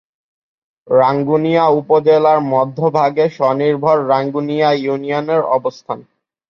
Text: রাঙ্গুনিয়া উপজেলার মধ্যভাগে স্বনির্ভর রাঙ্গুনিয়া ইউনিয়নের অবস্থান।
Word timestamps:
রাঙ্গুনিয়া 0.87 1.65
উপজেলার 1.79 2.39
মধ্যভাগে 2.53 3.25
স্বনির্ভর 3.29 3.97
রাঙ্গুনিয়া 4.07 4.69
ইউনিয়নের 4.83 5.41
অবস্থান। 5.57 5.99